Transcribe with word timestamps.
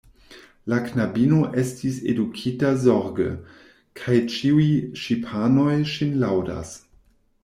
La 0.71 0.77
knabino 0.85 1.41
estis 1.63 1.99
edukita 2.13 2.71
zorge, 2.85 3.27
kaj 4.01 4.17
ĉiuj 4.37 4.65
ŝipanoj 5.03 5.77
ŝin 5.93 6.17
laŭdas. 6.25 6.73